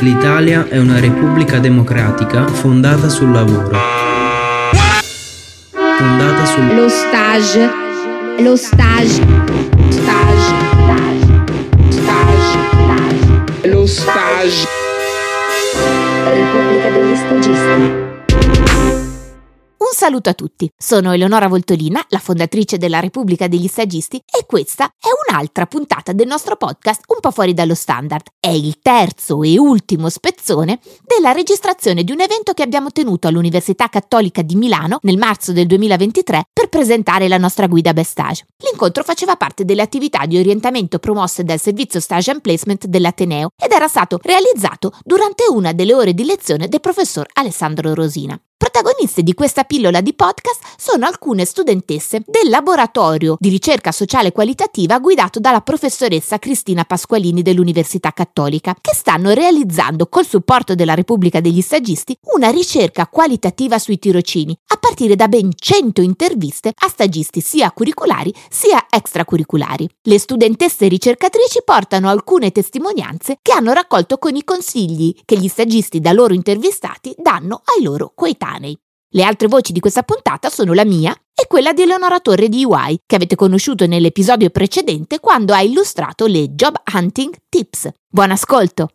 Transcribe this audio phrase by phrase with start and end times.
[0.00, 3.78] L'Italia è una repubblica democratica fondata sul lavoro.
[5.70, 7.70] Fondata sul Lo stage.
[8.38, 9.22] Lo stage.
[9.88, 10.54] Stage.
[11.88, 12.58] Stage.
[13.68, 14.66] Lo stage.
[16.24, 18.13] Repubblica degli stagisti.
[20.04, 25.08] Saluto a tutti, sono Eleonora Voltolina, la fondatrice della Repubblica degli Stagisti e questa è
[25.30, 28.24] un'altra puntata del nostro podcast un po' fuori dallo standard.
[28.38, 33.88] È il terzo e ultimo spezzone della registrazione di un evento che abbiamo tenuto all'Università
[33.88, 38.44] Cattolica di Milano nel marzo del 2023 per presentare la nostra guida Best Stage.
[38.62, 43.72] L'incontro faceva parte delle attività di orientamento promosse dal servizio Stage and Placement dell'Ateneo ed
[43.72, 48.38] era stato realizzato durante una delle ore di lezione del professor Alessandro Rosina.
[48.64, 54.98] Protagoniste di questa pillola di podcast sono alcune studentesse del laboratorio di ricerca sociale qualitativa
[55.00, 61.60] guidato dalla professoressa Cristina Pasqualini dell'Università Cattolica, che stanno realizzando col supporto della Repubblica degli
[61.60, 67.70] Stagisti una ricerca qualitativa sui tirocini, a partire da ben 100 interviste a stagisti sia
[67.70, 69.86] curricolari sia extracurriculari.
[70.04, 76.00] Le studentesse ricercatrici portano alcune testimonianze che hanno raccolto con i consigli che gli stagisti
[76.00, 78.52] da loro intervistati danno ai loro coetanei.
[78.60, 82.64] Le altre voci di questa puntata sono la mia e quella di Eleonora Torre di
[82.64, 87.88] UI, che avete conosciuto nell'episodio precedente quando ha illustrato le Job Hunting Tips.
[88.08, 88.88] Buon ascolto!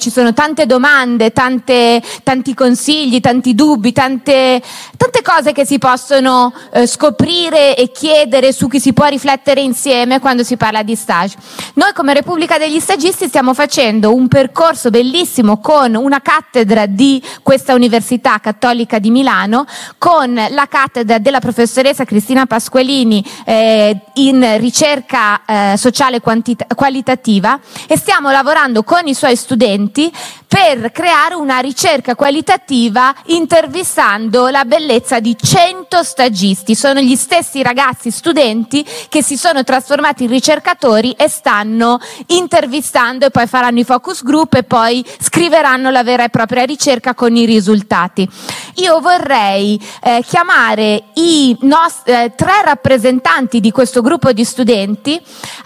[0.00, 4.62] Ci sono tante domande, tante, tanti consigli, tanti dubbi, tante,
[4.96, 10.18] tante cose che si possono eh, scoprire e chiedere su cui si può riflettere insieme
[10.18, 11.36] quando si parla di stage.
[11.74, 17.74] Noi come Repubblica degli Stagisti stiamo facendo un percorso bellissimo con una cattedra di questa
[17.74, 19.66] Università Cattolica di Milano,
[19.98, 27.98] con la cattedra della professoressa Cristina Pasqualini eh, in ricerca eh, sociale quantita- qualitativa e
[27.98, 35.36] stiamo lavorando con i suoi studenti per creare una ricerca qualitativa intervistando la bellezza di
[35.40, 36.74] 100 stagisti.
[36.74, 43.30] Sono gli stessi ragazzi studenti che si sono trasformati in ricercatori e stanno intervistando e
[43.30, 47.44] poi faranno i focus group e poi scriveranno la vera e propria ricerca con i
[47.44, 48.28] risultati.
[48.76, 55.20] Io vorrei eh, chiamare i nost- eh, tre rappresentanti di questo gruppo di studenti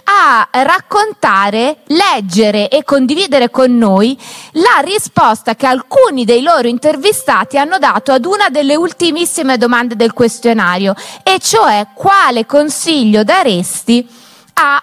[0.05, 4.17] a raccontare, leggere e condividere con noi
[4.53, 10.13] la risposta che alcuni dei loro intervistati hanno dato ad una delle ultimissime domande del
[10.13, 10.93] questionario,
[11.23, 14.07] e cioè quale consiglio daresti
[14.53, 14.81] a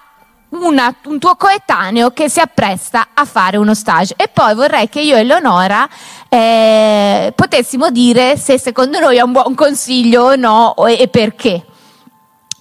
[0.52, 4.14] una, un tuo coetaneo che si appresta a fare uno stage.
[4.16, 5.88] E poi vorrei che io e Leonora
[6.28, 11.64] eh, potessimo dire se secondo noi è un buon consiglio o no e, perché.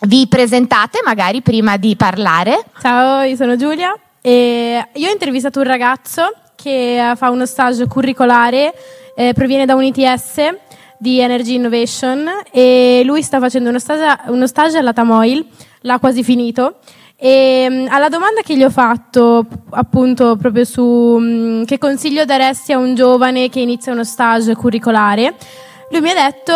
[0.03, 2.65] Vi presentate magari prima di parlare.
[2.81, 8.73] Ciao, io sono Giulia e io ho intervistato un ragazzo che fa uno stage curricolare,
[9.15, 10.55] eh, proviene da un ITS
[10.97, 15.45] di Energy Innovation e lui sta facendo uno stage, uno stage alla Tamoil,
[15.81, 16.77] l'ha quasi finito.
[17.23, 22.71] E mh, alla domanda che gli ho fatto, appunto, proprio su mh, che consiglio daresti
[22.71, 25.35] a un giovane che inizia uno stage curricolare,
[25.91, 26.53] lui mi ha detto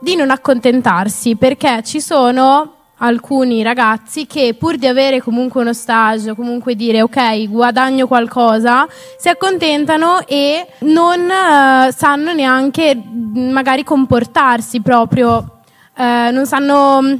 [0.00, 6.34] di non accontentarsi perché ci sono alcuni ragazzi che pur di avere comunque uno stage,
[6.34, 14.80] comunque dire ok, guadagno qualcosa, si accontentano e non eh, sanno neanche mh, magari comportarsi
[14.80, 15.60] proprio,
[15.96, 17.18] eh, non sanno mh,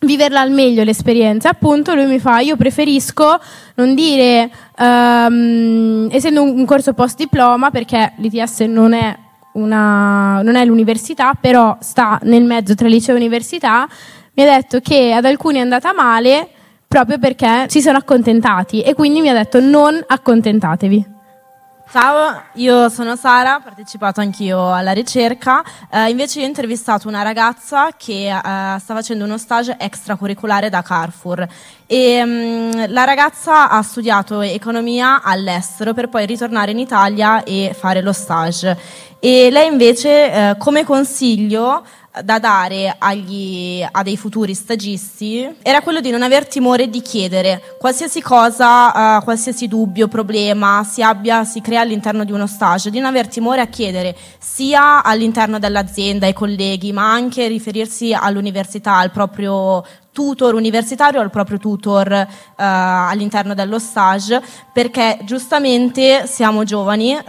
[0.00, 1.50] viverla al meglio l'esperienza.
[1.50, 3.38] Appunto, lui mi fa: Io preferisco
[3.74, 9.16] non dire, ehm, essendo un corso post diploma, perché l'ITS non è,
[9.52, 13.88] una, non è l'università, però sta nel mezzo tra liceo e università.
[14.34, 16.48] Mi ha detto che ad alcuni è andata male
[16.86, 21.16] proprio perché si sono accontentati e quindi mi ha detto non accontentatevi.
[21.90, 27.22] Ciao, io sono Sara, ho partecipato anch'io alla ricerca, eh, invece io ho intervistato una
[27.22, 31.48] ragazza che eh, sta facendo uno stage extracurricolare da Carrefour.
[31.86, 38.02] E mh, la ragazza ha studiato economia all'estero per poi ritornare in Italia e fare
[38.02, 38.76] lo stage.
[39.18, 41.82] E lei invece eh, come consiglio
[42.22, 47.76] da dare agli, a dei futuri stagisti era quello di non aver timore di chiedere
[47.78, 52.98] qualsiasi cosa, uh, qualsiasi dubbio, problema si abbia, si crea all'interno di uno stage, di
[52.98, 59.10] non aver timore a chiedere sia all'interno dell'azienda, ai colleghi, ma anche riferirsi all'università, al
[59.10, 62.26] proprio tutor universitario al proprio tutor uh,
[62.56, 64.42] all'interno dello stage,
[64.72, 67.20] perché giustamente siamo giovani, uh,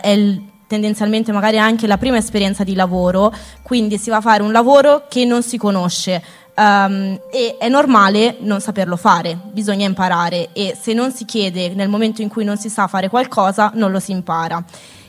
[0.00, 4.42] è il tendenzialmente magari anche la prima esperienza di lavoro, quindi si va a fare
[4.42, 6.22] un lavoro che non si conosce.
[6.58, 11.88] Um, e è normale non saperlo fare, bisogna imparare e se non si chiede nel
[11.88, 14.62] momento in cui non si sa fare qualcosa non lo si impara.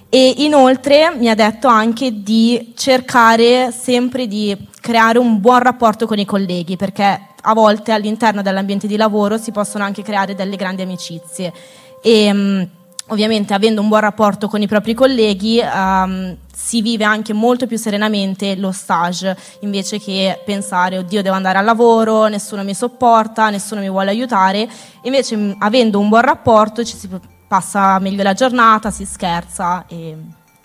[0.10, 6.20] E inoltre mi ha detto anche di cercare sempre di creare un buon rapporto con
[6.20, 10.84] i colleghi perché a volte all'interno dell'ambiente di lavoro si possono anche creare delle grandi
[10.84, 11.52] amicizie
[12.02, 12.68] e um,
[13.10, 17.78] ovviamente avendo un buon rapporto con i propri colleghi um, si vive anche molto più
[17.78, 23.82] serenamente lo stage invece che pensare oddio devo andare al lavoro, nessuno mi sopporta, nessuno
[23.82, 24.68] mi vuole aiutare,
[25.04, 27.10] invece avendo un buon rapporto ci si
[27.48, 30.16] passa meglio la giornata, si scherza e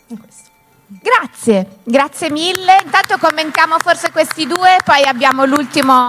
[0.07, 0.53] questo.
[0.87, 2.77] Grazie, grazie mille.
[2.85, 6.09] Intanto commentiamo forse questi due, poi abbiamo l'ultimo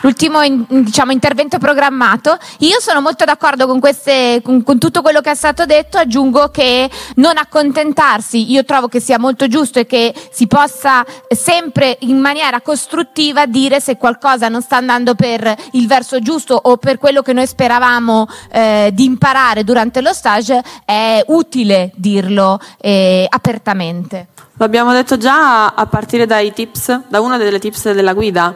[0.00, 2.36] l'ultimo in, diciamo, intervento programmato.
[2.58, 6.48] Io sono molto d'accordo con, queste, con, con, tutto quello che è stato detto, aggiungo
[6.48, 12.18] che non accontentarsi, io trovo che sia molto giusto e che si possa sempre in
[12.18, 17.22] maniera costruttiva dire se qualcosa non sta andando per il verso giusto o per quello
[17.22, 24.28] che noi speravamo eh, di imparare durante lo stage, è utile dirlo eh, apertamente.
[24.58, 28.54] Lo abbiamo detto già a partire dai tips, da una delle tips della guida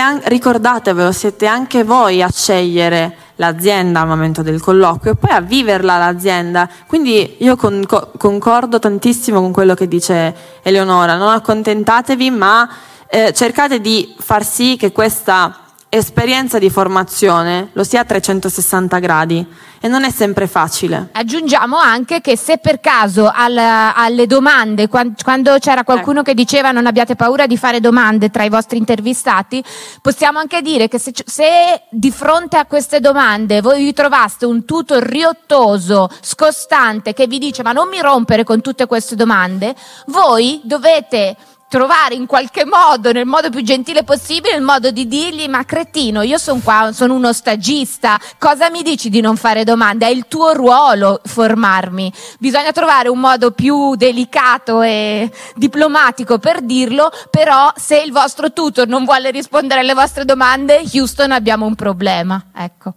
[0.00, 5.40] an- ricordatevelo, siete anche voi a scegliere l'azienda al momento del colloquio e poi a
[5.40, 6.68] viverla l'azienda.
[6.86, 7.84] Quindi io con-
[8.16, 12.68] concordo tantissimo con quello che dice Eleonora, non accontentatevi ma
[13.08, 15.58] eh, cercate di far sì che questa
[15.88, 19.46] esperienza di formazione lo sia a 360 gradi
[19.84, 21.10] e non è sempre facile.
[21.12, 26.30] Aggiungiamo anche che se per caso al, alle domande, quando c'era qualcuno ecco.
[26.30, 29.62] che diceva non abbiate paura di fare domande tra i vostri intervistati,
[30.00, 34.64] possiamo anche dire che se, se di fronte a queste domande voi vi trovaste un
[34.64, 39.74] tutor riottoso, scostante, che vi dice ma non mi rompere con tutte queste domande,
[40.06, 41.36] voi dovete
[41.68, 46.22] trovare in qualche modo, nel modo più gentile possibile, il modo di dirgli ma cretino,
[46.22, 50.06] io sono qua, sono uno stagista, cosa mi dici di non fare domande?
[50.06, 52.12] È il tuo ruolo formarmi.
[52.38, 58.86] Bisogna trovare un modo più delicato e diplomatico per dirlo, però se il vostro tutor
[58.86, 62.42] non vuole rispondere alle vostre domande, Houston abbiamo un problema.
[62.54, 62.94] Ecco.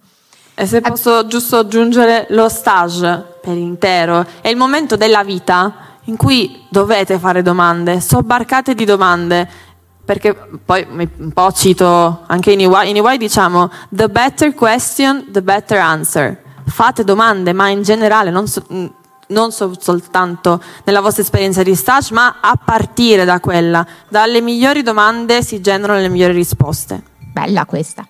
[0.59, 6.15] E se posso giusto aggiungere lo stage per intero, è il momento della vita in
[6.15, 9.47] cui dovete fare domande, sobbarcate di domande,
[10.03, 10.33] perché
[10.63, 15.77] poi un po' cito anche in EY, in EY diciamo the better question, the better
[15.77, 16.43] answer.
[16.65, 18.63] Fate domande, ma in generale, non, so,
[19.27, 23.85] non so soltanto nella vostra esperienza di stage, ma a partire da quella.
[24.07, 27.01] Dalle migliori domande si generano le migliori risposte.
[27.17, 28.07] Bella questa.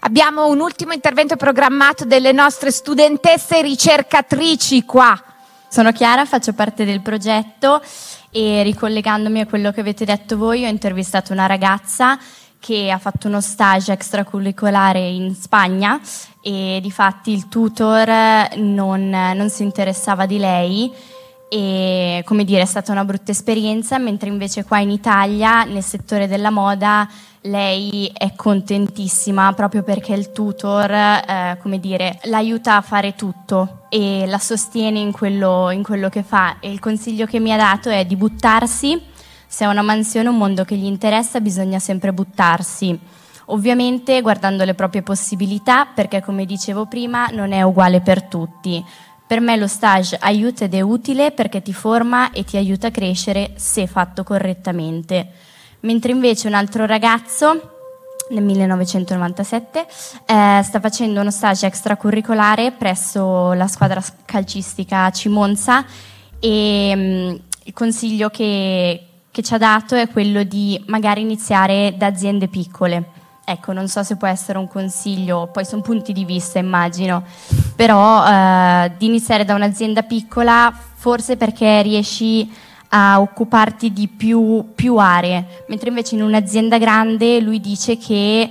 [0.00, 5.20] Abbiamo un ultimo intervento programmato delle nostre studentesse ricercatrici qua.
[5.76, 7.82] Sono Chiara, faccio parte del progetto
[8.30, 12.18] e ricollegandomi a quello che avete detto voi, ho intervistato una ragazza
[12.58, 16.00] che ha fatto uno stage extracurricolare in Spagna
[16.40, 18.08] e di fatti il tutor
[18.56, 20.90] non, non si interessava di lei
[21.48, 26.26] e come dire è stata una brutta esperienza, mentre invece qua in Italia nel settore
[26.26, 27.08] della moda
[27.46, 34.24] lei è contentissima proprio perché il tutor, eh, come dire, l'aiuta a fare tutto e
[34.26, 36.58] la sostiene in quello, in quello che fa.
[36.60, 39.00] E il consiglio che mi ha dato è di buttarsi.
[39.46, 42.98] Se è una mansione, un mondo che gli interessa, bisogna sempre buttarsi.
[43.46, 48.84] Ovviamente guardando le proprie possibilità, perché come dicevo prima non è uguale per tutti.
[49.26, 52.90] Per me lo stage aiuta ed è utile perché ti forma e ti aiuta a
[52.90, 55.30] crescere se fatto correttamente
[55.80, 57.70] mentre invece un altro ragazzo
[58.30, 59.86] nel 1997
[60.26, 65.84] eh, sta facendo uno stage extracurricolare presso la squadra calcistica Cimonza
[66.40, 71.94] e mh, mm, il consiglio che, che ci ha dato è quello di magari iniziare
[71.96, 73.15] da aziende piccole.
[73.48, 77.22] Ecco, non so se può essere un consiglio, poi sono punti di vista immagino,
[77.76, 82.52] però eh, di iniziare da un'azienda piccola forse perché riesci
[82.88, 88.50] a occuparti di più, più, aree, mentre invece in un'azienda grande lui dice che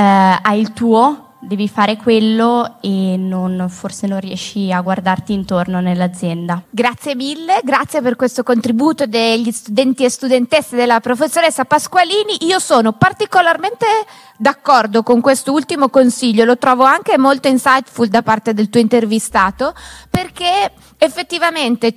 [0.00, 6.62] hai il tuo, devi fare quello e non, forse non riesci a guardarti intorno nell'azienda.
[6.70, 12.46] Grazie mille, grazie per questo contributo degli studenti e studentesse della professoressa Pasqualini.
[12.46, 13.86] Io sono particolarmente
[14.36, 19.74] d'accordo con questo ultimo consiglio, lo trovo anche molto insightful da parte del tuo intervistato
[20.10, 21.94] perché effettivamente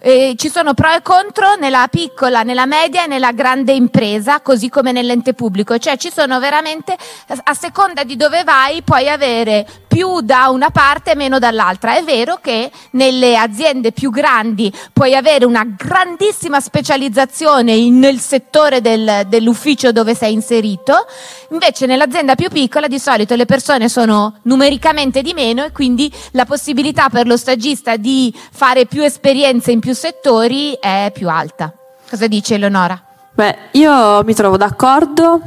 [0.00, 4.68] eh, ci sono pro e contro nella piccola, nella media e nella grande impresa, così
[4.68, 6.96] come nell'ente pubblico, cioè ci sono veramente,
[7.44, 11.96] a seconda di dove vai, puoi avere più da una parte e meno dall'altra.
[11.96, 18.80] È vero che nelle aziende più grandi puoi avere una grandissima specializzazione in- nel settore
[18.80, 21.06] del- dell'ufficio dove sei inserito,
[21.50, 26.44] invece nell'azienda più piccola di solito le persone sono numericamente di meno e quindi la
[26.44, 31.72] possibilità per lo stagista di fare più esperienze in più settori è più alta.
[32.08, 33.02] Cosa dice Eleonora?
[33.34, 35.40] Beh, io mi trovo d'accordo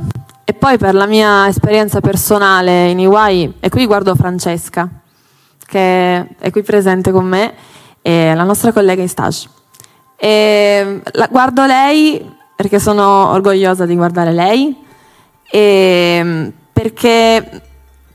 [0.44, 4.88] e poi per la mia esperienza personale in EY, e qui guardo Francesca,
[5.65, 7.53] che è qui presente con me,
[8.01, 9.50] e la nostra collega in stage.
[10.15, 14.84] E la- guardo lei perché sono orgogliosa di guardare lei
[15.55, 17.62] e perché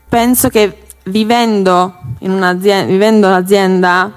[0.07, 4.11] penso che vivendo in un'azienda, vivendo l'azienda,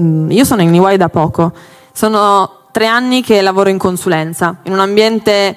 [0.00, 1.52] mm, io sono in EY da poco,
[1.92, 5.56] sono tre anni che lavoro in consulenza, in un ambiente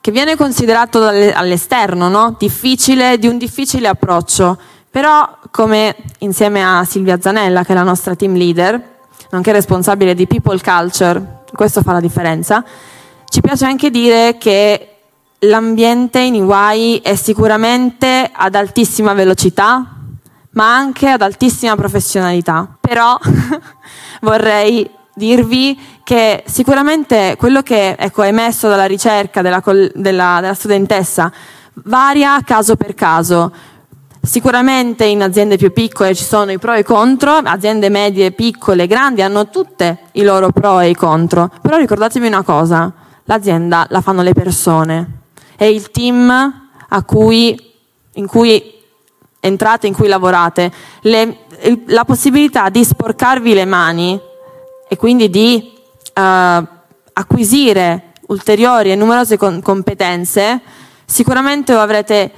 [0.00, 2.34] che viene considerato all'esterno, no?
[2.36, 4.58] difficile, di un difficile approccio,
[4.90, 8.96] però come insieme a Silvia Zanella, che è la nostra team leader,
[9.30, 12.64] nonché responsabile di People Culture, questo fa la differenza,
[13.26, 14.94] ci piace anche dire che
[15.40, 19.84] l'ambiente in EY è sicuramente ad altissima velocità,
[20.50, 22.76] ma anche ad altissima professionalità.
[22.80, 23.18] Però
[24.22, 29.62] vorrei dirvi che sicuramente quello che ecco, è emesso dalla ricerca della,
[29.94, 31.30] della- della studentessa
[31.84, 33.52] varia caso per caso.
[34.20, 38.86] Sicuramente in aziende più piccole ci sono i pro e i contro, aziende medie, piccole,
[38.86, 42.92] grandi hanno tutte i loro pro e i contro, però ricordatevi una cosa,
[43.24, 45.18] l'azienda la fanno le persone,
[45.58, 46.70] è il team
[47.04, 47.60] cui,
[48.12, 48.74] in cui
[49.40, 51.38] entrate, in cui lavorate, Le-
[51.86, 54.18] la possibilità di sporcarvi le mani
[54.88, 55.72] e quindi di
[56.14, 56.62] eh,
[57.12, 60.60] acquisire ulteriori e numerose con- competenze,
[61.04, 62.30] sicuramente lo avrete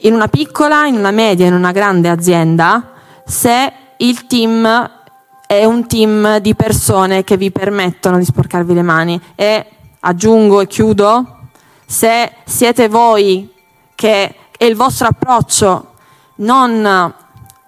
[0.00, 2.90] in una piccola, in una media, in una grande azienda,
[3.24, 4.90] se il team
[5.46, 9.20] è un team di persone che vi permettono di sporcarvi le mani.
[9.36, 9.64] E
[10.00, 11.33] aggiungo e chiudo,
[11.86, 13.52] se siete voi
[13.94, 15.92] che è il vostro approccio
[16.36, 17.14] non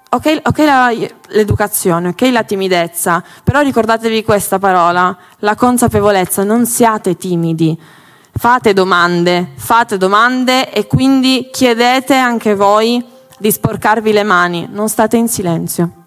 [0.08, 0.92] ok, ok la-
[1.28, 7.78] l'educazione, ok la timidezza, però ricordatevi questa parola, la consapevolezza, non siate timidi.
[8.38, 13.04] Fate domande, fate domande e quindi chiedete anche voi
[13.38, 16.05] di sporcarvi le mani, non state in silenzio.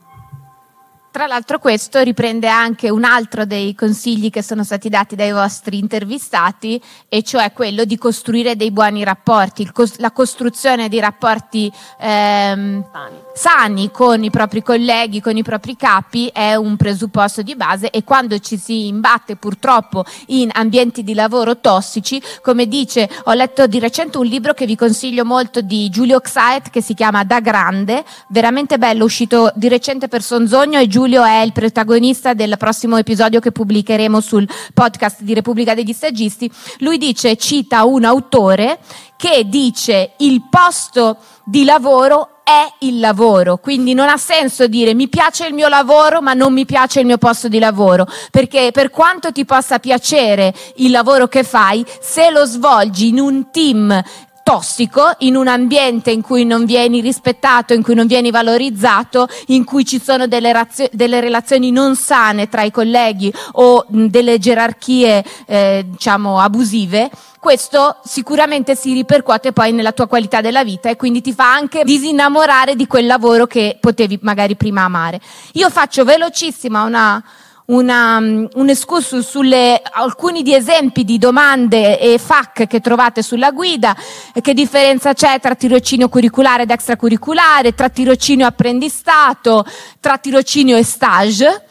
[1.12, 5.80] Tra l'altro questo riprende anche un altro dei consigli che sono stati dati dai vostri
[5.80, 12.86] intervistati, e cioè quello di costruire dei buoni rapporti, cos- la costruzione di rapporti ehm,
[13.34, 18.04] sani con i propri colleghi, con i propri capi è un presupposto di base e
[18.04, 23.80] quando ci si imbatte purtroppo in ambienti di lavoro tossici, come dice, ho letto di
[23.80, 28.06] recente un libro che vi consiglio molto di Giulio Xaet che si chiama Da Grande,
[28.28, 33.40] veramente bello, uscito di recente per Sonzogno e Giulio è il protagonista del prossimo episodio
[33.40, 36.50] che pubblicheremo sul podcast di Repubblica degli Stagisti.
[36.80, 38.80] Lui dice, cita un autore
[39.18, 45.08] che dice il posto di lavoro è il lavoro, quindi non ha senso dire mi
[45.08, 48.90] piace il mio lavoro ma non mi piace il mio posto di lavoro, perché per
[48.90, 54.02] quanto ti possa piacere il lavoro che fai, se lo svolgi in un team
[54.50, 59.64] tossico, in un ambiente in cui non vieni rispettato, in cui non vieni valorizzato, in
[59.64, 64.40] cui ci sono delle, razio- delle relazioni non sane tra i colleghi o mh, delle
[64.40, 70.96] gerarchie eh, diciamo abusive, questo sicuramente si ripercuote poi nella tua qualità della vita e
[70.96, 75.22] quindi ti fa anche disinnamorare di quel lavoro che potevi magari prima amare.
[75.54, 77.24] Io faccio velocissima una
[77.70, 83.52] una, mm, un escursus sulle alcuni di esempi di domande e FAC che trovate sulla
[83.52, 83.96] guida,
[84.34, 89.66] e che differenza c'è tra tirocinio curriculare ed extracurriculare, tra tirocinio apprendistato,
[90.00, 91.64] tra tirocinio e stage.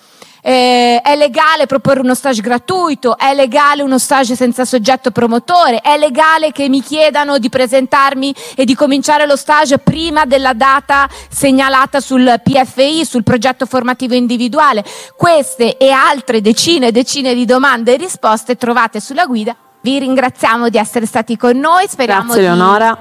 [0.48, 5.98] Eh, è legale proporre uno stage gratuito, è legale uno stage senza soggetto promotore, è
[5.98, 12.00] legale che mi chiedano di presentarmi e di cominciare lo stage prima della data segnalata
[12.00, 14.82] sul PFI, sul progetto formativo individuale.
[15.18, 19.54] Queste e altre decine e decine di domande e risposte trovate sulla guida.
[19.82, 22.46] Vi ringraziamo di essere stati con noi, speriamo Grazie di...
[22.46, 22.98] Eleonora.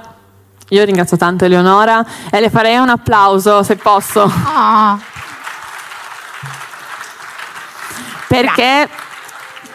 [0.68, 4.30] Io ringrazio tanto Eleonora e le farei un applauso se posso.
[4.44, 4.98] Ah,
[8.28, 8.88] Perché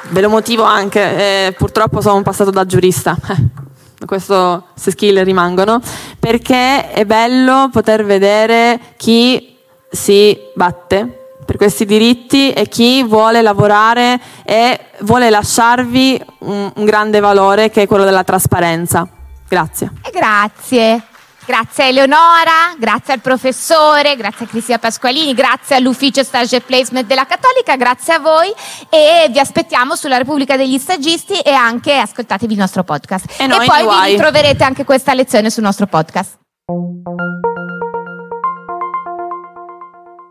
[0.10, 3.18] ve lo motivo anche, eh, purtroppo sono passato da giurista.
[4.06, 5.82] Questo, queste skill rimangono.
[6.20, 9.58] Perché è bello poter vedere chi
[9.90, 17.22] si batte per questi diritti e chi vuole lavorare e vuole lasciarvi un, un grande
[17.22, 19.08] valore che è quello della trasparenza.
[19.48, 19.92] Grazie.
[20.04, 21.04] e grazie.
[21.46, 27.26] Grazie a Eleonora, grazie al professore, grazie a Cristina Pasqualini, grazie all'ufficio Stage Placement della
[27.26, 28.50] Cattolica, grazie a voi
[28.90, 33.42] e vi aspettiamo sulla Repubblica degli Stagisti e anche ascoltatevi il nostro podcast.
[33.42, 36.40] E noi poi vi ritroverete anche questa lezione sul nostro podcast.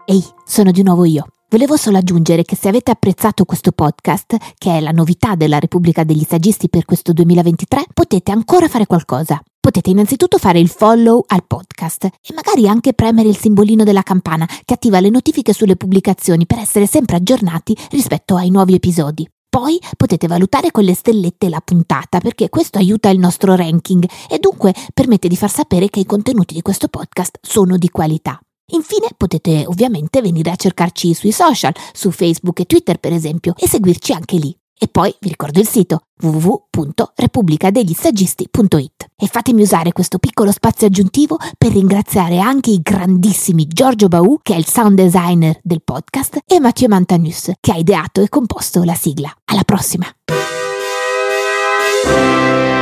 [0.07, 1.27] Ehi, sono di nuovo io.
[1.53, 6.03] Volevo solo aggiungere che se avete apprezzato questo podcast, che è la novità della Repubblica
[6.03, 9.39] degli Stagisti per questo 2023, potete ancora fare qualcosa.
[9.61, 14.49] Potete innanzitutto fare il follow al podcast e magari anche premere il simbolino della campana
[14.65, 19.29] che attiva le notifiche sulle pubblicazioni per essere sempre aggiornati rispetto ai nuovi episodi.
[19.47, 24.39] Poi potete valutare con le stellette la puntata perché questo aiuta il nostro ranking e
[24.39, 28.41] dunque permette di far sapere che i contenuti di questo podcast sono di qualità.
[28.73, 33.69] Infine potete ovviamente venire a cercarci sui social, su Facebook e Twitter per esempio, e
[33.69, 34.57] seguirci anche lì.
[34.83, 41.71] E poi vi ricordo il sito www.repubblicadeglistagisti.it e fatemi usare questo piccolo spazio aggiuntivo per
[41.71, 46.89] ringraziare anche i grandissimi Giorgio Baù, che è il sound designer del podcast, e Mathieu
[46.89, 49.33] Mantanus, che ha ideato e composto la sigla.
[49.45, 50.05] Alla prossima!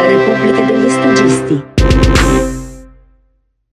[0.00, 2.39] Repubblica degli Stagisti.